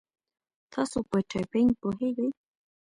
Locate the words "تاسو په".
0.73-1.17